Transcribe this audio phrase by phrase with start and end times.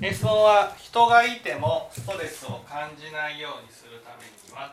[0.00, 4.72] 質問は人がいてもストレスを感じないようにするためには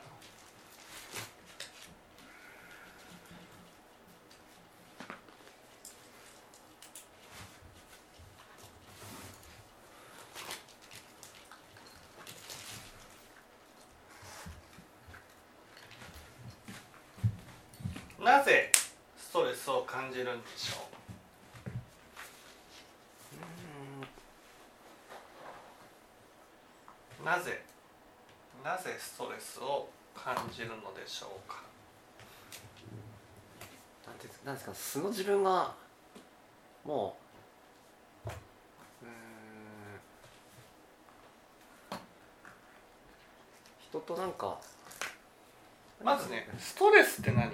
[18.23, 18.71] なぜ
[19.17, 20.95] ストレスを感じるんでしょう
[27.25, 27.63] なぜ
[28.63, 31.63] なぜストレスを感じるのでしょうか。
[34.05, 35.73] なんですなんですか素の自分が
[36.83, 37.15] も
[38.25, 39.07] ううー
[41.95, 41.99] ん。
[43.89, 44.59] 人となんか
[46.03, 47.51] まずねストレスって何？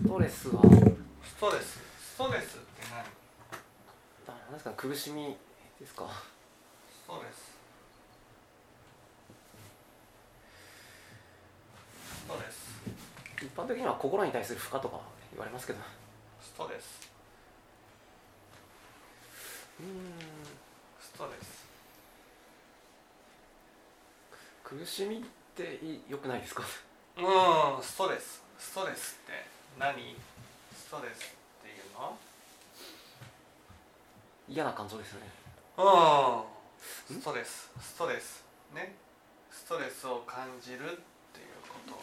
[0.00, 1.80] ストレスはストレス。
[2.14, 3.00] ストレスって何？
[4.28, 5.36] あなんですか苦しみ
[5.80, 6.08] ですか？
[6.88, 7.56] ストレス
[12.26, 15.00] ストレス一般的には心に対する負荷とか
[15.32, 15.80] 言われますけど。
[16.40, 17.10] ストレス。
[19.80, 19.90] うーん。
[21.00, 21.66] ストレス。
[24.62, 25.20] 苦しみっ
[25.54, 26.62] てい良くないですか？
[27.18, 27.20] う
[27.80, 28.42] んストレス。
[28.58, 29.32] ストレスって
[29.78, 30.16] 何？
[30.76, 32.16] ストレスっていうの？
[34.48, 35.26] 嫌な感情ですよね。
[35.78, 35.82] う
[37.14, 37.20] ん。
[37.20, 37.70] ストレス。
[37.80, 38.44] ストレス。
[38.74, 38.94] ね。
[39.50, 40.94] ストレスを感じるっていう
[41.68, 41.98] こなん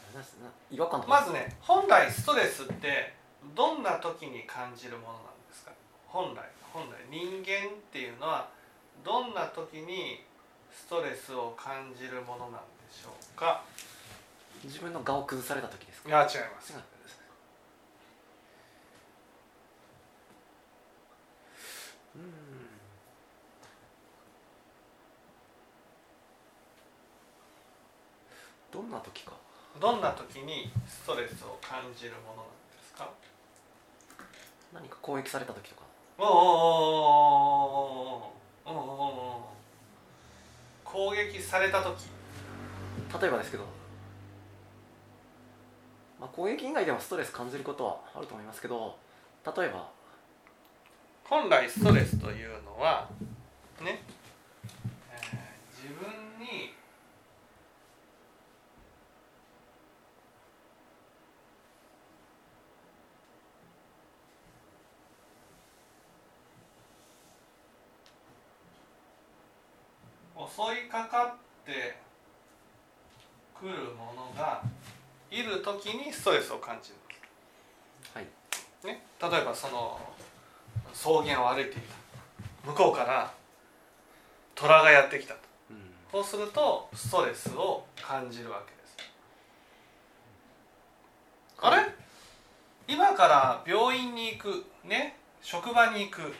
[0.00, 0.07] すな
[0.70, 3.14] 違和感まずね本来ストレスって
[3.54, 5.72] どんな時に感じるものなんですか？
[6.06, 6.94] 本来本来。
[7.10, 8.48] 人間っていうのは
[9.04, 10.24] どんな時に
[10.74, 12.60] ストレスを感じるものなんで
[12.92, 13.62] しょうか？
[14.64, 16.08] 自分の顔を崩された時ですか？
[16.08, 16.72] いや違います。
[16.72, 16.76] 違
[22.16, 22.32] うん。
[28.70, 29.32] どんな時か
[29.80, 32.44] どんな時にストレスを感じるものなん
[32.76, 33.08] ですか？
[34.72, 35.82] 何か攻撃された時とか。
[36.18, 36.34] おーおー
[38.66, 38.74] おーおー
[39.46, 39.48] お
[40.84, 42.06] 攻撃された時
[43.20, 43.64] 例えばですけど、
[46.18, 48.98] まあ、攻撃以外でもストレス感じることはあると思いますけど
[49.56, 49.88] 例えば
[51.24, 53.08] 本来ストレスというのは
[53.80, 54.02] ね、
[55.12, 55.38] えー
[55.80, 56.08] 自分
[56.40, 56.74] に
[70.38, 71.96] 襲いかかって
[73.58, 74.62] くるものが
[75.30, 76.96] いる時にストレスを感じる。
[78.14, 78.26] はい。
[78.86, 80.00] ね、例えばその
[80.92, 81.98] 草原を歩いていた。
[82.66, 83.32] 向こうから
[84.54, 85.40] 虎がやってきたと。
[85.70, 85.90] うん。
[86.10, 88.96] そうするとストレスを感じるわけです。
[91.60, 91.94] あれ？
[92.86, 94.64] 今から病院に行く。
[94.84, 95.16] ね？
[95.42, 96.34] 職場に行く。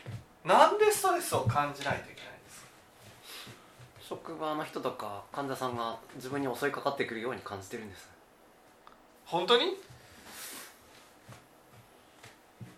[0.45, 2.18] なんでストレスを感じないといけない
[4.09, 8.09] 職場の人とか患者さんが自分に襲いかかってくるように感じてるんです
[9.23, 9.65] 本当に？
[9.65, 9.67] い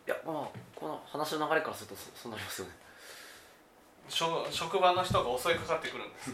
[0.07, 2.73] やまあこの話の流れからするとそそうなりますよね。
[4.09, 6.33] 職職場の人が襲いかかってくるんです。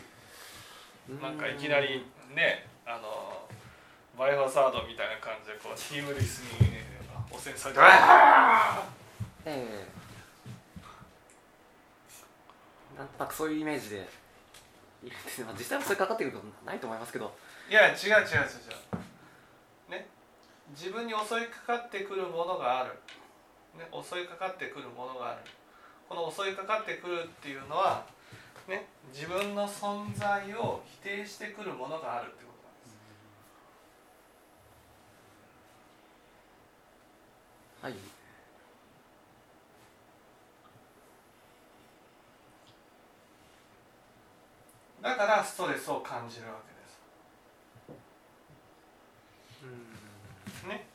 [1.21, 2.03] なんかいきなり
[2.33, 3.47] ねあの
[4.17, 6.69] バイオハザードみたいな感じでこうチームリスに
[7.31, 7.81] 汚染されて
[9.45, 9.87] ええ。
[12.97, 14.09] なんとなくそういうイメージで
[15.03, 17.33] いるんですねまあ実際は襲いかかってくることないと思いますけど。
[17.69, 18.23] いや違う違う違う違
[19.89, 19.91] う。
[19.91, 20.07] ね。
[20.75, 22.93] 自分に襲いかかってくるものがある、
[23.77, 25.41] ね、襲いかかってくるものがある。
[26.09, 28.05] この襲いかかってくるっていうのは
[28.67, 32.51] ね自分の存在を否定してくるものがあるってこ
[37.81, 37.99] となんです。
[37.99, 38.17] はい
[45.07, 46.73] だからストレスを感じるわけ
[49.63, 49.63] で
[50.61, 50.67] す。
[50.67, 50.85] ね。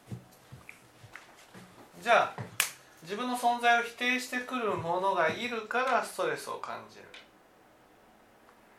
[2.03, 2.43] じゃあ
[3.03, 7.05] 自分の存在を否定してくるものがいるからストレスを感じる。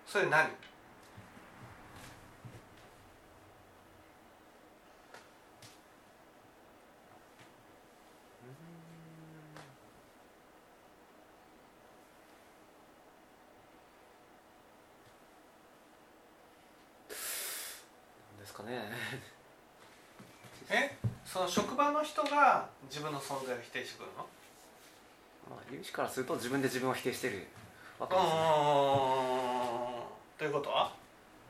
[0.05, 0.49] それ何なん
[18.39, 18.91] ですかね
[20.69, 24.25] えその職場の人が自分の存在を否定してくるの？
[25.49, 27.47] まあ、有志からすると自分で自分を否定してる
[27.99, 28.39] わけうんですね、
[30.37, 30.93] ということは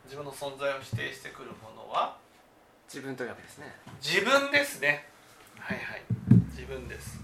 [0.04, 2.16] 自分の存在を否定してくるものは？
[2.88, 3.74] 自分というわけですね。
[4.02, 5.06] 自分ですね。
[5.58, 6.02] はいはい。
[6.50, 7.18] 自分です。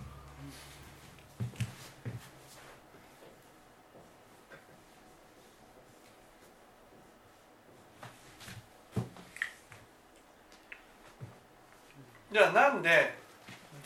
[12.32, 13.19] じゃあなんで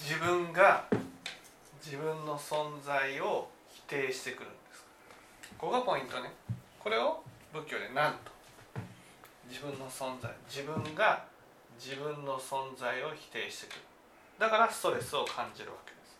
[0.04, 0.84] 自分が
[1.82, 4.82] 自分の存在を否定してくるんです。
[4.82, 4.88] か
[5.56, 6.30] ここがポイントね。
[6.78, 7.22] これを
[7.54, 8.30] 仏教で何と。
[9.48, 10.30] 自分の存在。
[10.46, 11.24] 自分が
[11.80, 13.80] 自分の存在を否定してくる。
[14.38, 16.18] だからストレスを感じるわけです。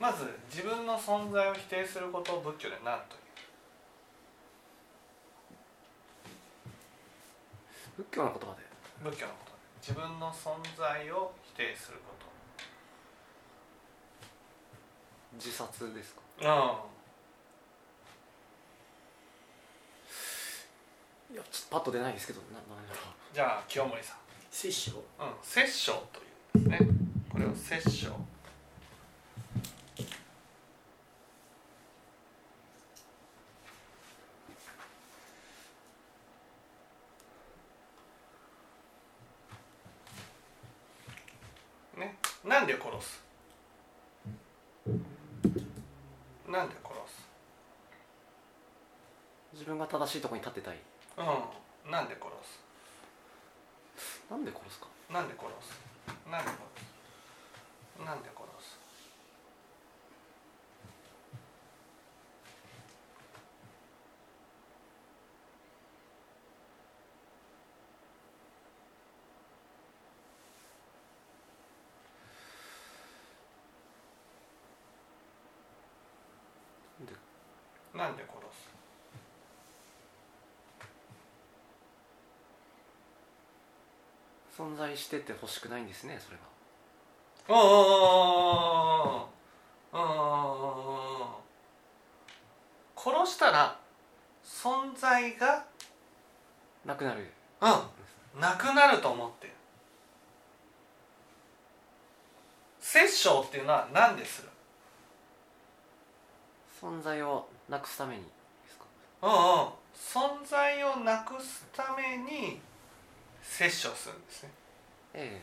[0.00, 3.20] まず自分の存在を否定することを仏教で何という。
[7.98, 8.62] 仏教の言葉で。
[9.10, 9.55] 仏教のことで
[9.86, 12.12] 自分の存在を否定するこ
[15.34, 16.20] 自殺ですか？
[16.40, 16.48] とう
[21.30, 21.36] ん。
[21.36, 23.00] いやちょっとパッと出ないですけどななんだろ
[23.32, 24.16] じゃあ清盛さん。
[24.50, 25.02] 摂生うん、
[25.40, 26.22] 殺生とい
[26.56, 26.90] うんですね。
[27.30, 28.10] これを殺生。
[41.98, 43.24] ね、なんで殺す。
[46.46, 47.26] なんで殺す。
[49.54, 50.76] う自分が正しいところに立ってたい。
[51.18, 51.22] う
[51.88, 52.30] ん、なんで殺
[53.98, 54.22] す？
[54.30, 54.86] なんで殺すか。
[55.12, 55.74] なんで殺す？
[56.30, 56.86] なんで殺す？
[57.98, 58.78] なんで殺す
[77.00, 77.12] なんで
[77.98, 78.76] なんで殺す
[84.56, 86.42] 存在してて欲しくないんですねそれが
[87.48, 87.70] うんうん
[89.92, 91.26] うんうんうんうん
[92.96, 93.78] 殺したら
[94.44, 95.64] 存在が
[96.84, 97.30] なくなる
[97.60, 97.68] う
[98.38, 99.52] んなくなると思ってる
[102.80, 104.48] 殺生っていうのは何でする
[106.80, 108.28] 存在をなくすためにで
[108.70, 108.84] すか
[109.22, 112.60] うんうん存在をなくすために
[113.48, 114.50] 殺生するんですね。
[115.14, 115.42] え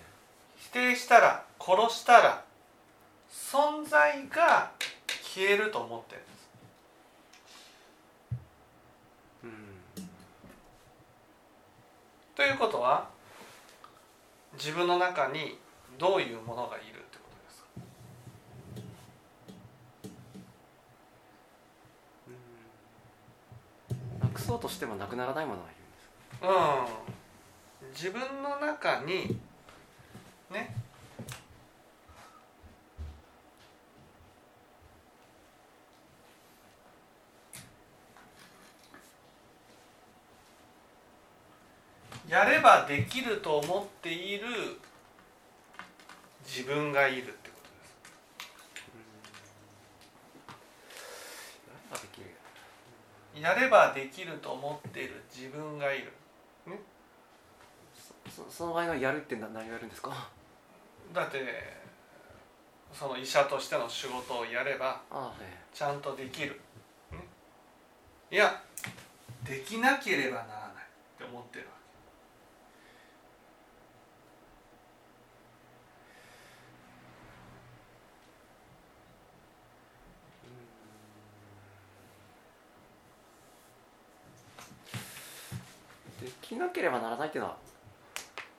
[0.58, 2.44] 否定したら殺したら
[3.32, 4.72] 存在が
[5.24, 6.34] 消えると思ってるんです。
[12.36, 13.08] ということは
[14.58, 15.58] 自分の中に
[15.98, 17.64] どういうものがいるってことです
[24.20, 24.26] か？
[24.26, 27.23] なくそうとしてもなくならないものがいるんですうん
[27.94, 29.38] 自分の中に
[30.52, 30.76] ね
[42.28, 44.48] やればできると思っている
[46.46, 47.70] 自分がいるってこと
[53.38, 53.42] です。
[53.42, 56.12] やればできると思っている自分がいる
[58.50, 60.30] そその場合のやるって何何をやるんですか？
[61.14, 61.84] だって
[62.94, 65.02] その医者としての仕事をやれば
[65.74, 66.60] ちゃんとできる、
[67.12, 67.18] ね、
[68.32, 68.62] いや
[69.44, 70.46] できなければなら
[70.76, 70.84] ない
[71.16, 71.74] って思ってるわ
[86.22, 87.58] できなければならないっていうのは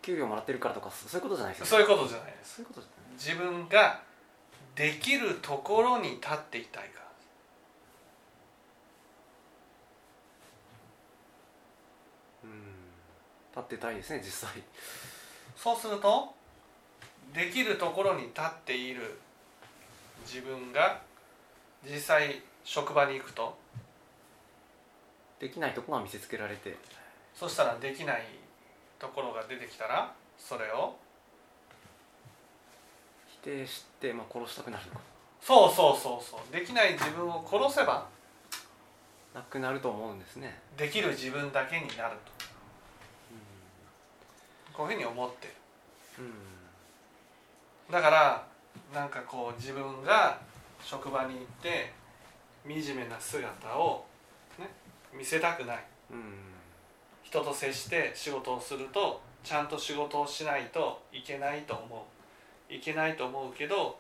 [0.05, 1.71] 給料もらってるからとかそそういうことじゃないですけよね。
[1.71, 2.57] そういうことじゃないです。
[2.57, 4.03] そういうことじ自分が
[4.75, 7.07] できるところに立っていたいから。
[12.43, 12.51] ゃうん。
[13.53, 14.63] 立ってたいですね実際。
[15.57, 16.35] そうすると
[17.33, 19.19] できるところに立っている
[20.27, 21.01] 自分が
[21.83, 23.57] 実際職場に行くと
[25.39, 26.77] できないとこが見せつけられて。
[27.35, 28.23] そしたらできない
[28.99, 30.97] ところが出てきたらそれを
[33.43, 34.85] 否定して、まあ、殺したくなる
[35.41, 36.53] そうそうそうそう。
[36.53, 38.07] できない自分を殺せば
[39.35, 40.59] なくなると思うんですね。
[40.77, 42.33] できる自分だけになると。
[44.73, 45.53] こういうふうに思ってる。
[46.19, 46.33] うん、うん。
[47.93, 48.47] だから
[48.95, 50.41] なんかこう自分が
[50.83, 51.93] 職場に行って
[52.67, 54.07] 惨めな姿を、
[54.59, 54.71] ね、
[55.13, 55.85] 見せたくない。
[56.11, 56.54] うん
[57.35, 62.07] 人と接して仕事をするとちゃんと仕事をしないといけないと思
[62.71, 62.73] う。
[62.73, 63.99] いけないと思うけど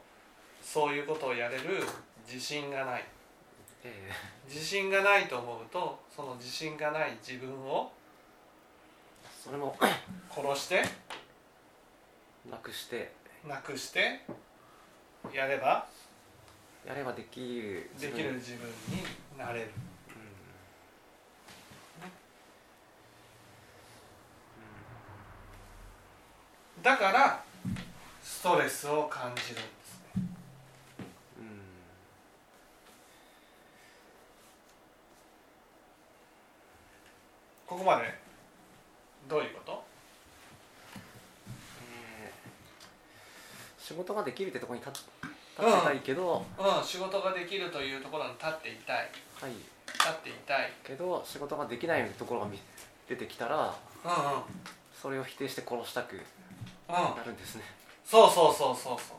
[0.63, 1.83] そういうことをやれる
[2.25, 3.05] 自信がない。
[3.83, 4.09] え
[4.49, 7.91] 自信がないと思うとその自信がない自分を
[9.25, 9.77] えそれも
[10.31, 10.85] 殺して
[12.49, 13.13] なくして
[13.47, 14.21] なくして
[15.35, 15.87] やれば
[16.87, 19.03] やればできるできる自分に
[19.37, 19.71] なれる
[26.85, 27.43] だから
[28.23, 30.23] ストレスを感じるんですね。
[31.39, 31.51] うん、うん
[37.67, 38.15] ここまで
[39.27, 39.83] どういうこと？
[42.21, 45.05] えー仕事ができるってところに立っ
[45.59, 46.85] 立ってたいけど、うん。
[46.85, 48.97] 仕事ができるというところに立っていたい。
[49.41, 49.53] はい。
[49.87, 50.71] 立っていたい。
[50.85, 52.59] けど仕事ができないところが見
[53.09, 53.75] 出てきたら
[54.05, 54.43] うんうんうん。
[55.01, 56.21] それを否定して殺したく
[56.89, 57.63] なるんですね
[58.05, 58.55] そうそう。
[58.55, 59.19] そうそうそう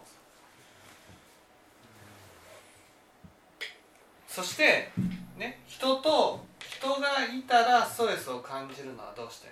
[4.27, 4.91] そして
[5.38, 9.48] ね人と人がいたらストレスを感じるのはどうして？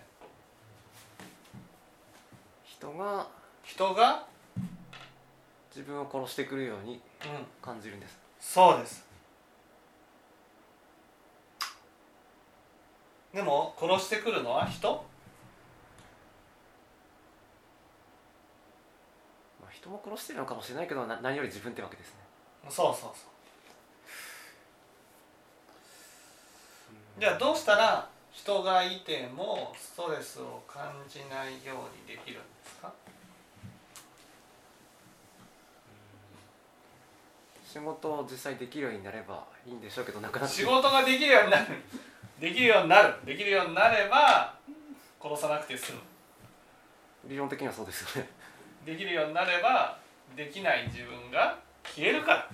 [2.65, 3.27] 人が
[3.63, 4.25] 人が？
[5.73, 6.99] 自分を殺してくるようにうん
[7.61, 8.19] 感じるんです。
[8.41, 9.05] そうです。
[13.33, 15.05] でも殺してくるのは人
[19.61, 22.15] まあ、人も殺してるのかもしれないけどな何より自分ってわけですね。
[22.69, 23.27] そうそうそ
[27.17, 27.19] う。
[27.19, 32.93] じゃあどうしたら人がいてもストレスを感じないようにできるんですか？
[37.67, 40.55] 仕事を実際できるようになればいいんでしょうけどなくなって。
[40.55, 41.65] 仕事ができるようになる。
[42.39, 43.13] できるようになる。
[43.25, 44.55] できるようになれば
[45.21, 45.99] 殺さなくて済む。
[47.25, 48.29] 理論的にはそうですよね
[48.85, 49.97] できるようになれば
[50.35, 52.49] できない自分が消えるから。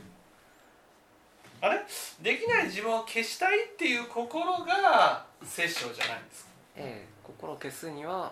[1.62, 1.82] あれ？
[2.22, 6.50] できない自分を消したいっていう心が殺生じゃないんですか。
[6.78, 8.32] ええ心を消すには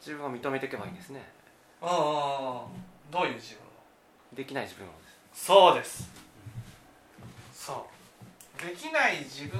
[0.00, 1.22] 自分を認めていけばいいんですね。
[1.80, 2.02] うんうんうん
[3.10, 3.66] どういう自分を？
[4.34, 4.90] できない自分を
[5.34, 6.10] そうです。
[7.52, 7.86] そ
[8.58, 8.66] う。
[8.66, 9.58] できない自分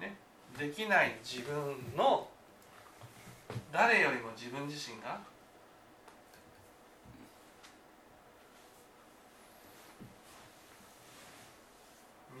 [0.00, 0.16] ね
[0.58, 1.54] できない自分
[1.96, 2.26] の
[3.72, 5.20] 誰よりも自分自身が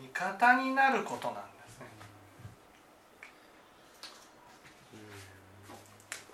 [0.00, 1.86] 味方になることなんですね。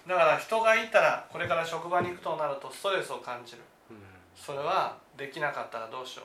[0.06, 3.58] だから人がいたらこれから職場に行くとなるとストレスを感じる。
[3.90, 3.96] うん。
[4.36, 6.24] それはできなかったらどうしよ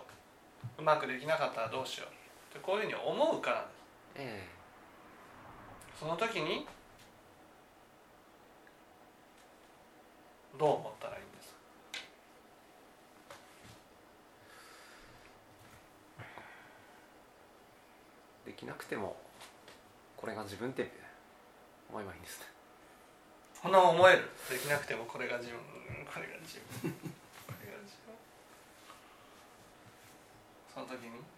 [0.78, 0.82] う。
[0.82, 2.10] うまくできなかったらどうしよう。
[2.58, 3.74] ってこういうふうに思うからです。
[4.18, 4.57] え
[6.00, 6.66] その時に
[10.60, 11.56] どう思ったらいいんですか？
[18.46, 19.16] えできなくても
[20.16, 20.92] これが自分って
[21.90, 22.40] 思えばいいんです。
[22.40, 22.46] ね
[23.62, 24.30] こんな思える。
[24.50, 25.58] できなくてもこれが自分。
[25.60, 25.62] う
[26.04, 26.92] んこれが自分。
[26.92, 28.14] これが自分。
[30.74, 31.37] その時に？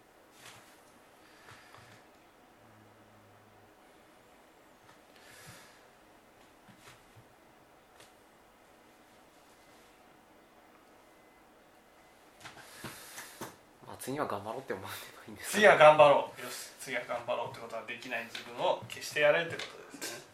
[14.10, 15.52] 次は頑張ろうって思えばいいんです。
[15.52, 16.42] 次は頑張ろう。
[16.42, 16.70] よし。
[16.80, 20.24] 次は頑張ろうってことはできない自分を消してやれってことですね。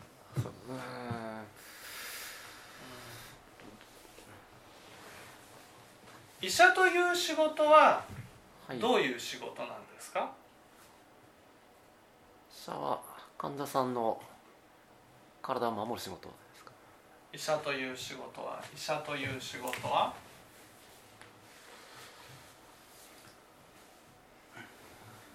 [0.42, 0.86] そうん。
[6.40, 8.04] 医者という仕事は
[8.66, 8.78] はい。
[8.78, 10.32] どういう仕事なんですか、
[12.50, 13.00] 医者は
[13.36, 14.20] 患者さんの
[15.42, 16.72] 体を守る仕事ですか？
[17.32, 18.64] 医者という仕事は？
[18.74, 20.14] 医者という仕事は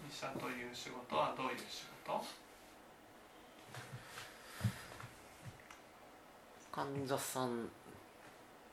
[0.09, 2.23] 医者という仕事はどういう仕事？
[6.71, 7.67] 患者さん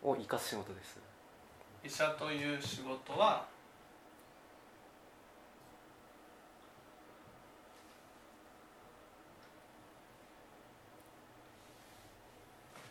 [0.02, 0.98] を生かす仕事です。
[1.82, 3.46] 医者という仕事は？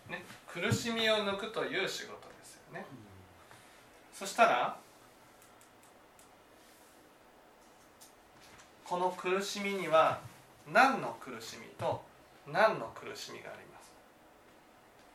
[0.09, 2.85] ね苦しみを抜くという仕事ですよね。
[4.11, 4.86] そしたら？
[8.87, 10.21] この苦しみには
[10.71, 12.01] 何の苦しみと
[12.47, 13.91] 何の苦しみがあります？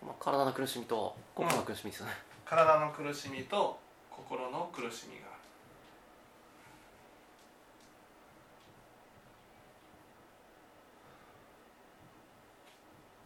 [0.04, 2.12] まあ、体の苦しみと心の苦しみですよね、
[2.44, 3.78] 体の苦しみと
[4.10, 5.28] 心の苦しみが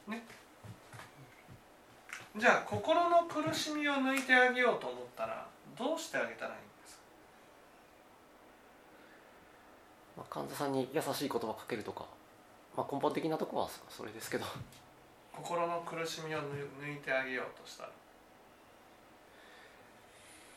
[0.06, 0.12] ある。
[0.12, 0.22] ね。
[2.36, 7.02] じゃあ心の苦しみを抜いてあげようと思ったらどうしてあげたらいいんですか
[10.16, 12.06] まあ、患者さんに優しい言葉かけるとか、
[12.76, 14.44] まあ、根本的なとこはそれですけど。
[15.32, 17.84] 心の苦しみを抜 抜いてあげようとした。
[17.84, 17.90] ら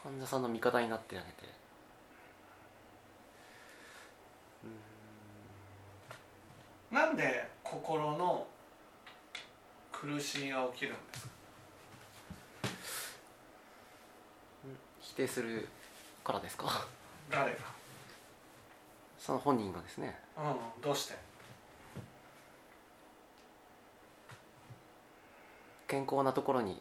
[0.01, 1.34] 患者さんの味方になってあげて。
[6.92, 8.48] うなんで心の
[9.92, 11.30] 苦しみが起きるんですか？
[15.01, 15.68] 否定する
[16.24, 16.88] からですか？
[17.30, 17.79] 誰が？
[19.20, 20.18] その本人がですね。
[20.38, 21.16] うんどうして？
[25.88, 26.80] 健康なところに、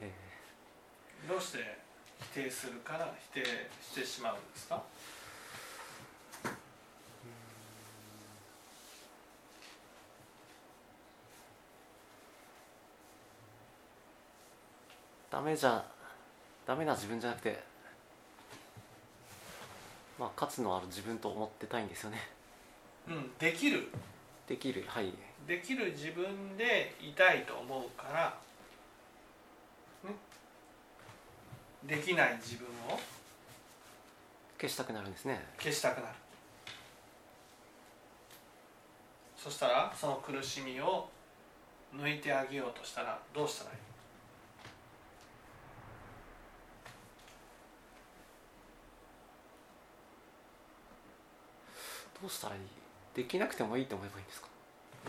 [0.00, 0.12] え
[1.28, 1.78] どうして
[2.32, 3.44] 否定するから否定
[3.82, 4.76] してしまうんですか？
[4.76, 6.48] ー
[15.30, 15.84] ダメじゃ
[16.66, 17.73] ダメな自分じゃなくて
[20.18, 22.18] まあ価値のある自分と思ってたいんですよね。
[23.08, 23.88] うんできる。
[24.46, 25.12] できるはい。
[25.46, 28.36] できる自分でいたいと思うから
[30.08, 30.14] ね。
[31.84, 32.98] できない自分を。
[34.60, 35.44] 消したくなるんですね。
[35.58, 36.14] 消したくなる。
[39.36, 41.08] そしたらその苦しみを
[41.94, 43.93] 抜いてあげようとしたらどうしたらいい？
[52.26, 52.60] うしたらいい？
[53.14, 54.48] できなくてもいいと思えばいいんですか？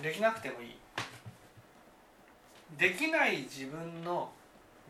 [0.01, 0.77] できなくてもいい。
[2.77, 4.29] できない自分の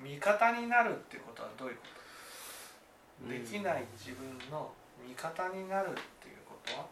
[0.04, 1.82] 味方になるってことはどういうこ
[3.28, 3.30] と？
[3.32, 4.72] できない自分の
[5.08, 6.86] 味方になるっていうことは？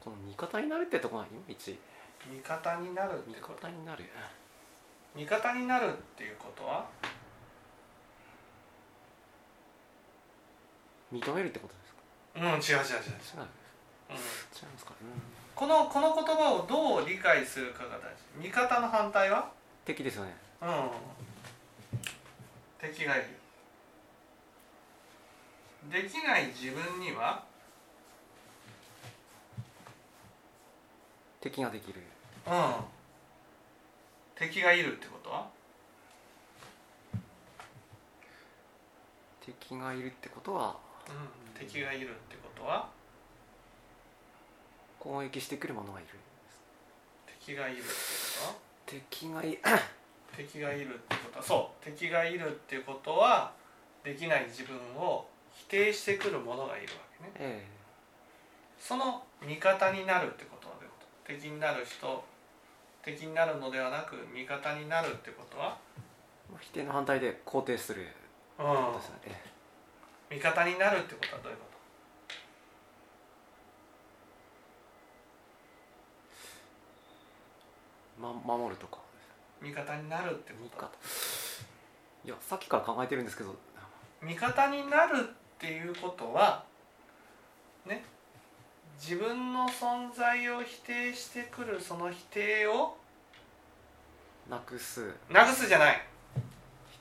[0.00, 1.78] この味方になるってところがいまいち。
[2.30, 3.62] 味方になるっ味てこと？
[3.62, 4.04] 方になる。
[5.14, 6.86] 味方になるっていうことは？
[11.12, 11.85] 認めるってことです。
[11.85, 11.85] か
[12.36, 12.60] うん違う違う違う。
[12.60, 14.20] 違う、違う違いうん、ま
[14.78, 15.08] すか、うん、
[15.54, 18.24] このこの言葉をどう理解するかが大事。
[18.38, 19.50] 味方の反対は？
[19.84, 20.36] 敵ですよね。
[20.60, 20.90] うん。
[22.78, 23.26] 敵がいる。
[25.90, 27.44] できない自分には？
[31.40, 32.02] 敵ができる。
[32.46, 32.74] うん。
[34.34, 35.48] 敵がいるってことは？
[39.40, 40.76] 敵がいるってことは？
[41.08, 42.88] うん敵がいるってことは？
[44.98, 46.08] 攻撃してくるものがいる。
[47.40, 47.92] 敵がいるってこ
[48.40, 48.46] と？
[48.48, 48.54] は
[48.86, 49.58] 敵がい
[50.36, 51.38] 敵がいるってこと？
[51.38, 51.84] はそう。
[51.84, 53.52] 敵がいるってことは
[54.02, 57.30] できない自分を否定してくるものがいるわけね。
[57.38, 57.66] え
[58.78, 61.32] その味方になるってことはどういうこと？
[61.32, 62.24] 敵になる人
[63.02, 65.78] 敵になるのではなく味方になるってことは、
[66.52, 68.02] え否定の反対で肯定する。
[68.58, 69.55] うことですよね、え
[70.30, 71.64] 味方になるってことはどういうこ
[78.18, 78.96] えま、守るとか。
[78.96, 79.02] と
[79.62, 80.86] 味方になるって味こと？
[82.24, 83.54] いやさっきから考えてるんですけど。
[84.22, 85.22] 味方になるっ
[85.58, 86.64] ていうことは
[87.86, 88.04] ね
[88.98, 92.96] 自分の存在を否定してくるその否定を
[94.50, 95.14] なくす。
[95.30, 96.02] なくすじゃない。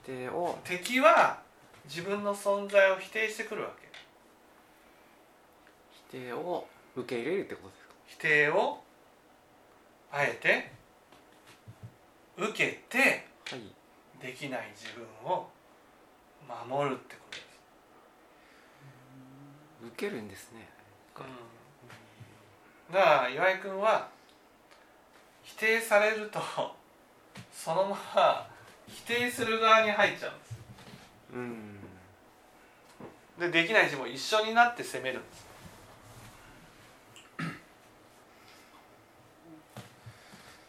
[0.03, 0.59] 否定を。
[0.63, 1.39] 敵は
[1.87, 3.85] 自分の存在を否定してくるわけ。
[6.11, 7.93] 否定を受け入れるってことですか？
[8.07, 8.83] 否定を
[10.11, 10.71] あえて
[12.37, 13.61] 受けてはい。
[14.21, 15.49] できない自分を
[16.67, 17.45] 守るってことです、
[19.87, 20.69] 受けるんですね。
[22.91, 24.09] だから岩井君は
[25.43, 26.39] 否定されると
[27.51, 28.47] そのまま
[28.87, 30.55] 否定する側に入っちゃうんです
[31.33, 31.79] うん。
[33.39, 35.19] でできない自分も一緒になって責める。
[35.19, 35.45] んです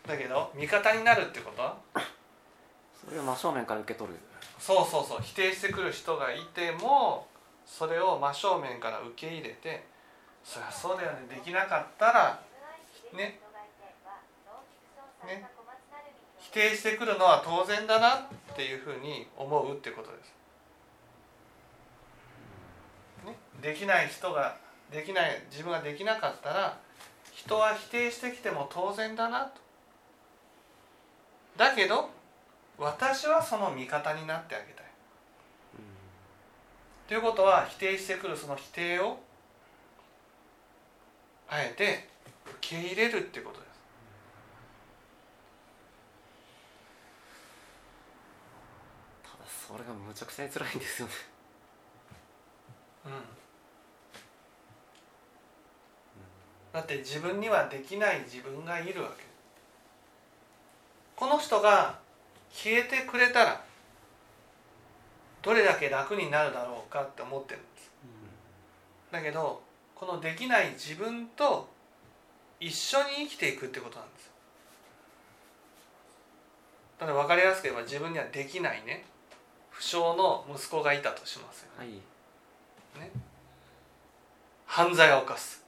[0.06, 1.62] だけど味方になるってこと？
[1.62, 1.76] は
[3.04, 4.18] それを真正面から受け取る。
[4.58, 5.20] そうそうそう。
[5.22, 7.26] 否定してくる人がいても
[7.64, 9.84] それを真正面から受け入れて
[10.44, 11.26] そりゃそうだよね。
[11.28, 12.40] できなかったら
[13.12, 13.40] ね。
[15.26, 15.46] ね。
[16.40, 18.18] 否定してくるのは当然だなっ
[18.54, 20.32] ていうふうに思うってことです。
[23.26, 24.56] ね、できない人が
[24.92, 26.78] できない自分ができなかったら
[27.32, 29.60] 人は否定してきても当然だなと。
[31.56, 32.10] だけど
[32.78, 34.86] 私はその味方になってあげたい。
[37.08, 39.18] ということは否定してくるその否定を
[41.48, 42.08] あえて
[42.58, 43.68] 受け入れるっていうことです。
[49.22, 51.14] ただそれがむちゃくちゃに辛いんですよね。
[53.06, 53.45] うん
[56.76, 59.24] だって自分にはできない自分がいるわけ。
[61.16, 61.98] この人が
[62.52, 63.64] 消えてくれたら
[65.40, 67.90] どれだけ楽になるだろうかって思ってるんです。
[69.10, 69.62] だけど
[69.94, 71.66] このできない自分と
[72.60, 74.26] 一緒に生きていくってことなんです。
[74.26, 74.32] よ
[76.98, 79.06] だから分かりやすく言えば自分にはできないね
[79.70, 81.88] 不詳の息子がいたとしますよはい。
[81.88, 83.10] ね。
[84.66, 85.65] 犯罪を犯す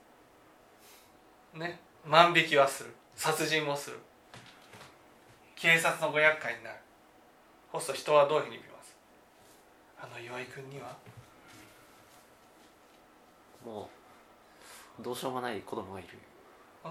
[1.54, 2.94] ね万引きはする。
[3.14, 3.98] 殺人もする。
[5.56, 6.76] 警察のご厄介になる。
[7.72, 8.96] そうすると人はどういうふうに見ます？
[10.00, 10.96] あの岩井君には？
[13.64, 13.90] も
[15.00, 16.08] うどうしようもない子供がいる。
[16.84, 16.90] うん。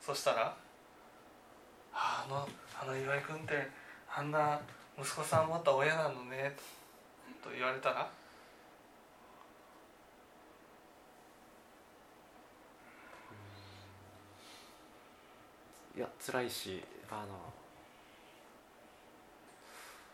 [0.00, 0.56] そしたら
[1.92, 2.48] ああの
[2.80, 3.68] あの岩井君って
[4.08, 4.60] あんな
[4.98, 6.54] 息子さん持った親なのね
[7.42, 8.08] とと言われたら？
[15.96, 17.52] いや辛いしあの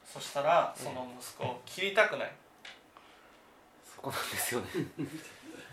[0.05, 2.33] そしたらその息子を切りたくない。
[3.85, 4.67] そこなんですよね。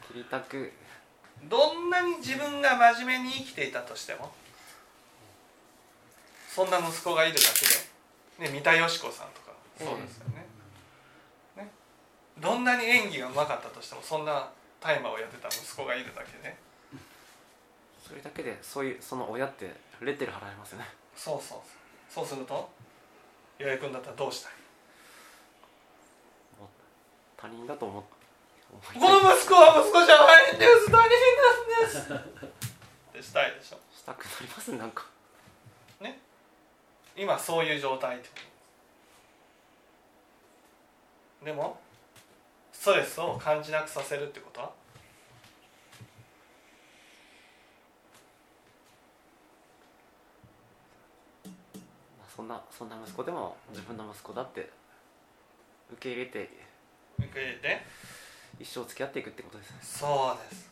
[0.07, 0.71] 切りたく。
[1.43, 4.31] どんなに自分が真面目に生きていたとしても
[6.49, 7.41] そんな息子がいるだ
[8.39, 10.45] けで、ね、三田佳子さんとかそうですよね,、
[11.57, 11.69] ね。
[12.39, 16.55] どんなに演技がうまかったとしてもそんな大麻をやってた息子がいるだけで
[18.05, 20.85] それだけでそういうその親ってレッテル貼られますよね。
[21.15, 21.57] そうそう。
[22.07, 22.69] そうすると
[23.59, 24.51] 岩井君だったらどうしたい？
[27.35, 28.03] 他人だと思っ
[28.71, 30.91] 思いこの息子は息子じゃないんです。
[30.91, 32.13] 他人なんです。
[32.13, 32.17] っ
[33.13, 33.79] てしたいでしょ。
[33.95, 35.05] したくなりますねなんか。
[37.17, 38.19] 今そういう状態
[41.45, 41.79] でも
[42.73, 44.59] ストレスを感じなくさせるってこと？
[44.59, 44.71] は
[52.35, 54.69] そんなそんな息子でも自分の息子だって
[55.93, 56.49] 受け入れて
[57.19, 57.81] 受け入れて？
[58.59, 59.77] 一生付き合っていくってことですね。
[59.81, 60.71] そうです。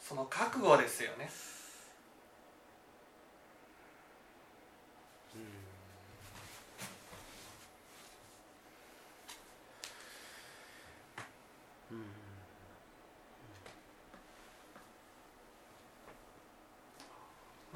[0.00, 1.30] その覚悟ですよね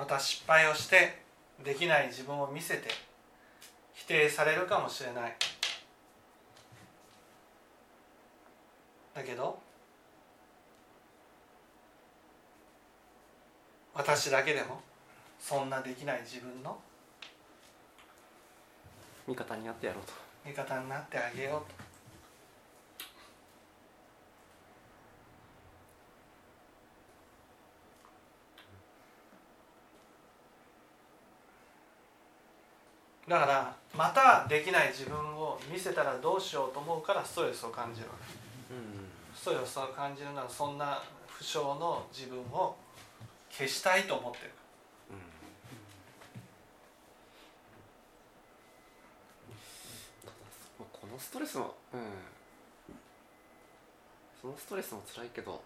[0.03, 1.23] また失敗をして
[1.65, 2.89] できない自分を見せて
[3.95, 5.37] 否定されるかもしれない。
[9.15, 9.61] だけど
[13.95, 14.81] 私だけでも
[15.39, 16.81] そんなできない自分の
[19.29, 20.15] 味方になってやろうと。
[20.45, 21.82] 味方になってあげようと
[33.33, 38.75] だからまたできない自分を見せたらどうしようと思うからストレスを感じるわけ。
[38.75, 42.77] うんストレスを感じるのはそんな不詳の自分を
[43.51, 44.51] 消したいと思ってる。
[50.79, 52.01] まあこのストレスもうん。
[54.43, 55.63] そのストレスも辛いけど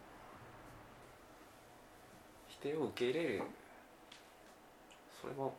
[2.46, 3.42] 否定を受け入れる。
[5.20, 5.52] それも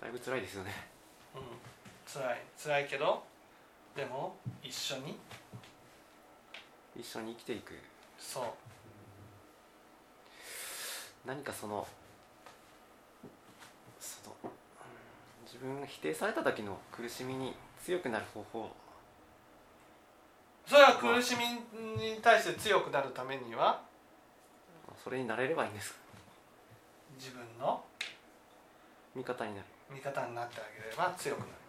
[0.00, 0.93] だいぶ辛いですよね
[1.34, 1.40] うん。
[2.06, 3.22] 辛い辛いけど
[3.94, 5.18] でも一緒に。
[6.96, 7.72] 一緒に生きていく。
[8.18, 8.44] そう。
[11.26, 11.86] 何かその
[13.98, 14.50] そのうん
[15.44, 18.70] 自分が否定された時の苦しみに強くなる方法。
[20.66, 21.44] それは苦しみ
[22.02, 23.82] に対して強くなるためには
[25.02, 25.98] それになれればいいんです。
[27.18, 27.84] 自分の
[29.14, 31.64] 味方になる味方になってあげれば強くなります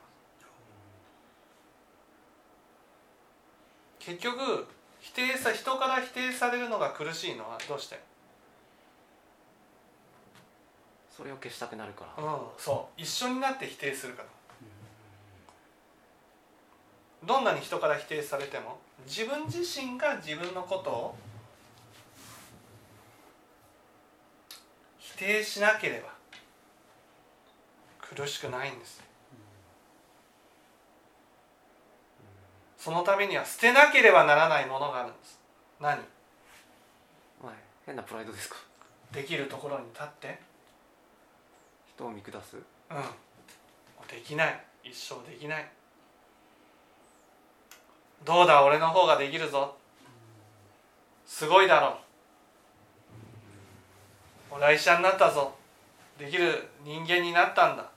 [4.00, 4.68] 結局
[5.00, 8.00] 否定さ人から否定されるのが苦しいのはどうして？
[11.16, 12.24] それを消したくなるから。
[12.24, 13.02] うんそう。
[13.02, 14.28] 一緒になって否定するから
[17.24, 21.16] どんなに人から否定されても自分自身が自分のことを
[25.00, 26.15] 否定しなければ。
[28.16, 29.04] 苦しくないんです。
[32.78, 35.40] そのためには捨てなければならないものがあるんです。
[35.82, 35.92] 何？
[35.92, 36.02] はい
[37.86, 38.58] 変なプライドですか？
[39.12, 40.40] できるところに立って。
[41.96, 42.58] 人を見下す？
[42.58, 42.64] うん。
[44.08, 44.64] できない。
[44.84, 45.68] 一生できない。
[48.24, 49.76] どうだ俺の方ができるぞ。
[51.26, 51.92] すごいだろう。
[54.52, 55.56] 俺は医者になったぞ。
[56.20, 57.90] できる人間になったんだ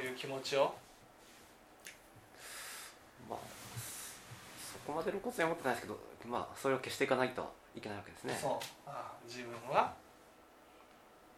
[0.00, 0.74] こういう気持ちを？
[3.28, 3.38] まあ
[4.72, 8.38] そこまで露骨に思ってないですけどまあそれを消していかないといけないわけですね。
[8.40, 8.52] そう。
[8.86, 9.92] ああ自分は？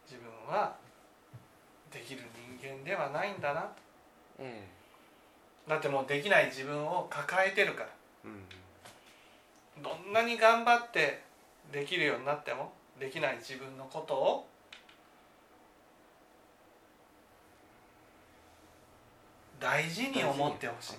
[0.09, 0.73] 自分は
[1.91, 2.21] できる
[2.61, 3.69] 人間ではないんだな
[4.39, 4.65] え
[5.67, 7.89] だってもうできない自分を抱えてるから。
[8.25, 9.83] えうん。
[9.83, 11.21] どんなに頑張って
[11.73, 14.47] できるようになってもできない自分のことを
[19.63, 20.95] 大事に思ってほしい。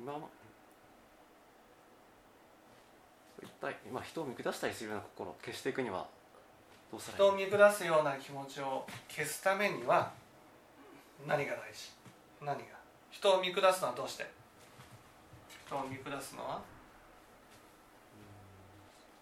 [0.00, 0.18] 今ま
[3.38, 6.08] そういった今人を見下したりするような心を消していくには
[6.90, 7.46] どうしたらいい？
[7.46, 10.12] 人を見下すような気持ちを消すためには
[11.28, 11.92] 何が大事？
[12.40, 12.62] 何が？
[13.10, 14.26] 人を見下すのはどうして？
[15.66, 16.60] 人を見下すのは？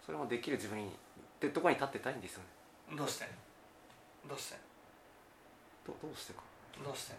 [0.07, 0.89] それもできる自分にっ
[1.37, 2.43] てところに立ってたいんですよ
[2.89, 2.95] ね。
[2.97, 3.27] どうして？
[4.27, 4.57] どうして？
[5.85, 6.39] どどうしてか。
[6.81, 7.15] どうして？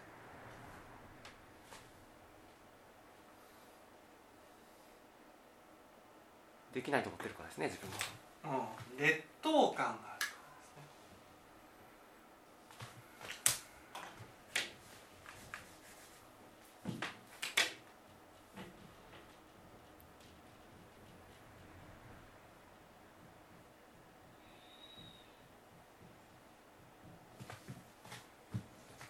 [6.73, 8.97] できないと思ってるからですね自分はうん。
[8.97, 10.27] 劣等感がある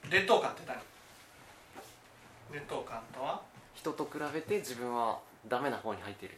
[0.09, 0.77] 劣等感って何
[2.51, 3.41] 劣等感とは？
[3.75, 6.37] 人と比べて自分はダメな方に入っている。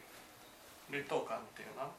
[0.91, 1.83] 劣等感っていうの？
[1.83, 1.89] は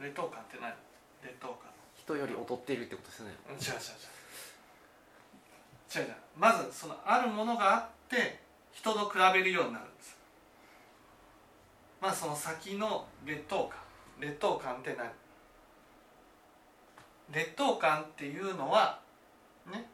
[0.00, 0.74] 劣等感って何？
[1.22, 1.56] 劣等感。
[1.96, 3.34] 人より劣っているってことですよね。
[3.48, 3.54] うん。
[3.54, 3.70] 違う違う
[6.00, 6.02] 違う。
[6.02, 8.40] 違う違うまずそのあるものがあって
[8.72, 10.16] 人と比べるようになるんです。
[12.00, 13.78] まずその先の劣等感。
[14.18, 15.08] 劣等感って何？
[17.32, 18.98] 劣等感っていうのは
[19.70, 19.86] ね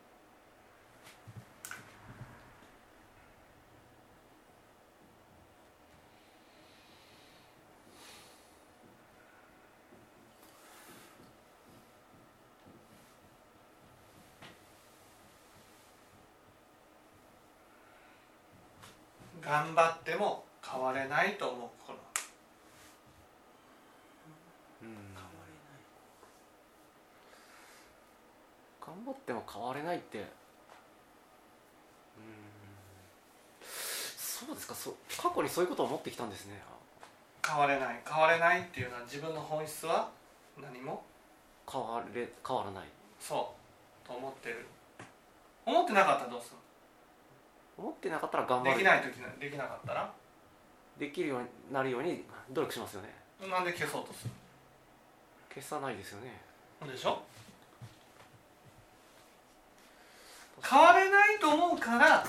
[19.43, 21.99] 頑張っても変われないと思う心
[28.81, 30.19] 頑張っても変われないって。
[30.19, 30.25] うん。
[33.61, 34.95] そうですかそう。
[35.21, 36.63] 過去にそういうことを思ってきたんですね。
[37.45, 38.01] 変われない。
[38.09, 40.09] 変われないっていうのは自分の本質は
[40.57, 41.05] 何も？
[41.71, 42.85] 変われ変わらない。
[43.19, 43.55] そ
[44.05, 44.09] う。
[44.09, 44.67] と思ってる。
[45.65, 46.55] 思ってなかったらどうす
[47.79, 48.79] 思ってなかったら頑る張る。
[48.79, 50.13] できない時にできなかったら？
[50.99, 53.15] できるようになるように努力しますよね。
[53.51, 54.27] なんで消そうとす
[55.55, 56.41] 消さないですよね。
[56.85, 57.23] るでしょ？
[60.63, 62.27] 変われないと思うから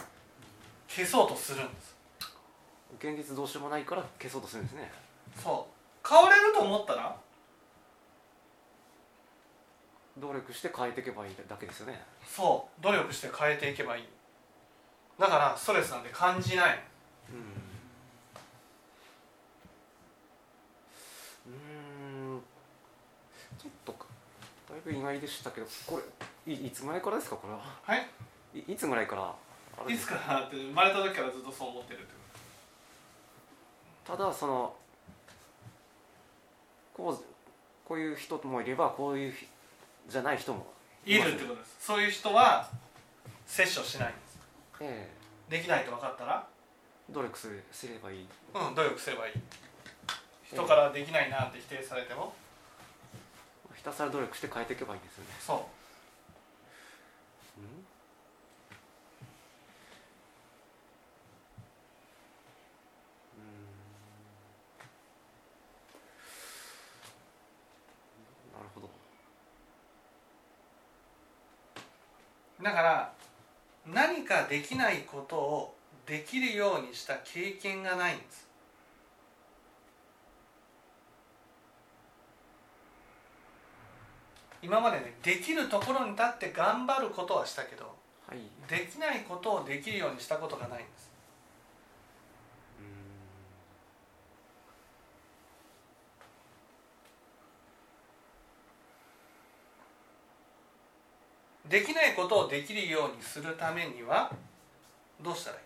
[0.88, 1.95] 消そうとするんです。
[2.99, 4.91] 現実どうしようもないから消そうとするんですね。
[5.41, 6.07] そう。
[6.07, 7.15] 変われると思ったら？
[10.17, 12.01] 努力して変えていけばいいだけですよね。
[12.25, 12.83] そう。
[12.83, 14.03] 努力して変えていけばいい
[15.19, 16.80] だからストレスなんて感じない
[21.47, 22.41] うんうーん。
[23.58, 23.95] ちょっと
[24.69, 25.99] だいぶ意外でしたけどこ
[26.45, 27.60] れいいつぐらいからですかこれは？
[27.84, 28.08] はい。
[28.53, 29.34] いいつぐらいから
[29.89, 32.08] いつからって生まれた時からずっとそう思ってるって
[34.08, 34.75] こただその
[36.93, 37.23] こう
[37.88, 39.47] こういう人もいればこういうひ
[40.08, 40.65] じゃない人も
[41.06, 41.75] といるってことです。
[41.80, 42.69] そういう人は
[43.45, 44.13] 摂取しない
[44.79, 45.09] え
[45.49, 46.47] え、できないと分かったら？
[47.09, 47.63] 努力すれ
[48.03, 48.27] ばいい。
[48.53, 49.33] うん努力すればいい。
[50.43, 52.33] 人からできないなって否定されても、
[53.69, 55.29] ええ、ひたすら努力して変えていけばいいんですよね。
[55.39, 55.57] そう。
[57.59, 57.85] うん。
[68.53, 68.89] なるほど。
[72.63, 73.16] だから
[73.93, 78.47] 何かできないことをできるようにした経験がないんです。
[84.62, 87.95] 今までねできるところに立って頑張ることはしたけど
[88.28, 88.39] はい。
[88.67, 91.06] できないことをできるようにしたことがないんです
[101.69, 104.32] できないことをできるようにするためには
[105.21, 105.63] どうしたらいい？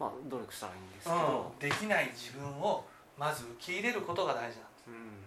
[0.00, 1.52] まあ努力したらいいんですけど。
[1.52, 2.84] うん、できない自分を
[3.16, 4.60] まず受け入れることが大事なんです。
[4.88, 5.22] うん。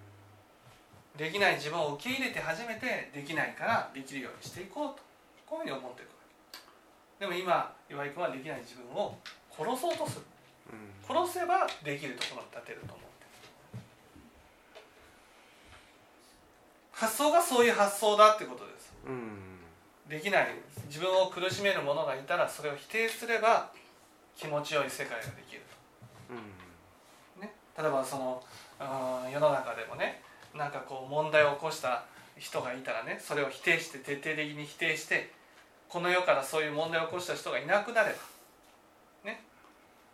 [1.17, 5.02] できない自分を受け入れて初めてできないからできるようにしていこうと。
[5.45, 6.15] こういうふうに思っていくわ
[6.52, 7.26] け。
[7.26, 9.17] でも今岩井君はできない自分を
[9.56, 10.26] 殺そうとする。
[10.74, 11.24] うん。
[11.24, 13.80] 殺せばできるところに立てると思ってる
[16.95, 18.93] 発想がそういう発想だってことです。
[19.05, 19.60] うん。
[20.10, 20.47] できない。
[20.88, 23.69] 自分を苦しめる者がいたらそれを否定すれば
[24.36, 25.62] 気持ちよい世界ができる
[26.29, 27.41] うん。
[27.41, 28.43] と、ね、例えばその
[28.79, 30.21] うん世の中でもね
[30.53, 32.05] なんかこう問題を起こした
[32.38, 35.31] 人がいたらねそれを否定して徹底的に否定して
[35.89, 38.15] この世からそういう問題を起こした人がいなくなれば
[39.31, 39.41] ね。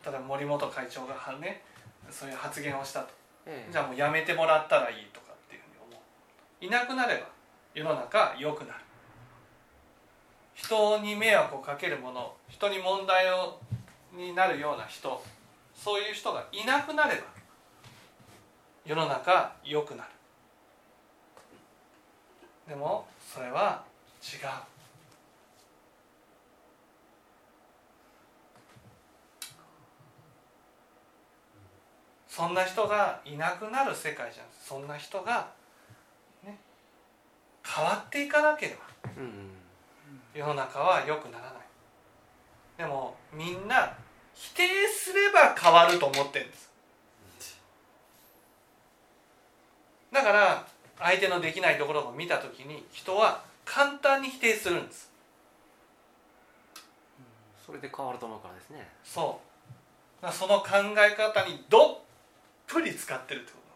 [0.04, 1.64] 例えば森本会長がね
[2.10, 3.10] そういう発言をしたと。
[3.46, 3.72] ええ。
[3.72, 6.02] じゃあもうやめてもらったらいいとかっていうふうに思う
[6.62, 7.28] いなくなれば
[7.74, 8.80] 世の中良くなる。
[10.54, 13.60] 人に迷惑をかけるもの人に問題を
[14.14, 15.24] になるような人
[15.74, 17.24] そういう人がいなくなれば
[18.86, 20.10] 世の中良くなる。
[22.68, 23.84] でもそれは
[24.22, 24.72] 違う。
[32.28, 34.46] そんな人がいなくなる世界じゃん。
[34.52, 35.50] そんな人が、
[37.64, 39.52] 変わっていかなければうん
[40.34, 41.54] 世の中は良くならない。
[42.78, 43.94] でもみんな
[44.34, 46.72] 否定すれば変わると思ってるんです。
[50.12, 50.66] だから
[51.00, 55.12] 相手のできないところを見た時に人は簡単に否定するんです。
[57.66, 58.90] それで変わると思うからですね。
[59.04, 59.40] そ
[60.24, 60.32] う。
[60.32, 61.98] その考え方にどっ
[62.68, 63.71] ぷり使ってるってこと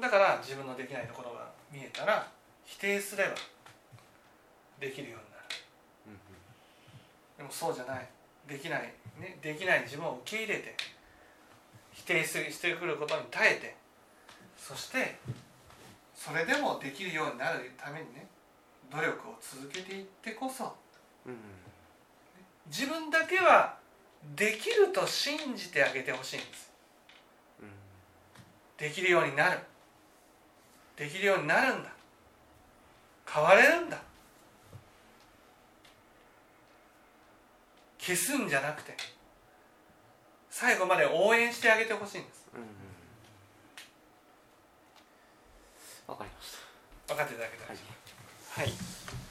[0.00, 2.28] だから自分のできないところが見えたら
[2.64, 3.30] 否定すれば
[4.80, 6.18] できるようになる。
[7.38, 8.08] でもそうじゃない。
[8.48, 10.76] できない、ね、できない自分を受け入れて
[11.92, 13.74] 否定してくることに耐えて
[14.56, 15.18] そして
[16.14, 18.26] それでもできるようになるためにね
[18.90, 20.74] 努力を続けていってこそ
[21.26, 21.36] うん
[22.68, 23.76] 自分だけは
[24.34, 26.72] できると信じてあげてほしいんです
[28.76, 29.58] できるようになる
[30.96, 31.90] できるようになるんだ。
[33.30, 33.98] 変われるんだ。
[37.98, 38.96] 消すんじゃなくて
[40.48, 42.46] 最後まで応援してあげてほしいんです。
[42.54, 42.62] うん
[46.06, 46.56] わかりまし
[47.08, 47.78] 分かっていただけたたで
[48.54, 48.66] はい。
[48.66, 49.25] はい